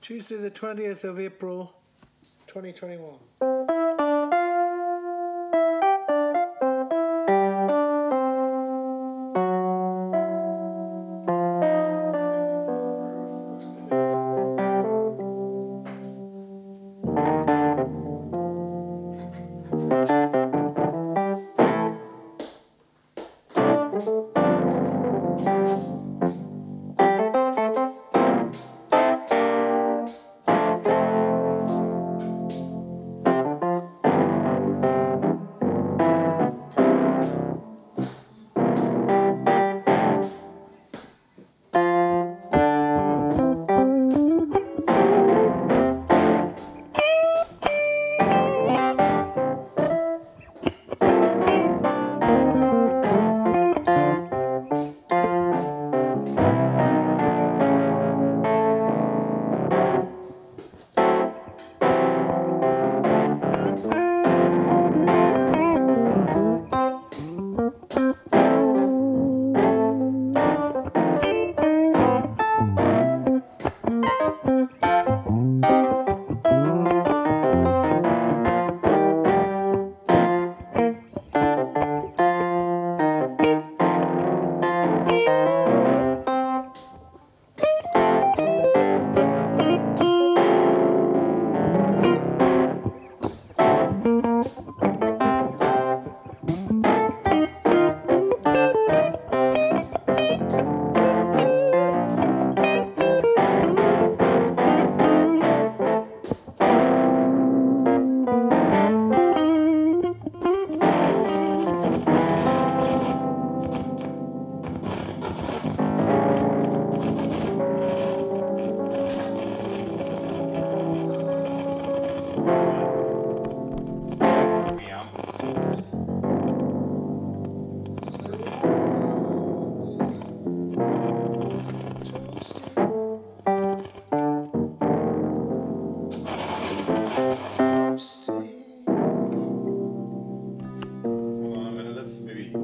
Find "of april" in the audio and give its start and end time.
1.04-1.74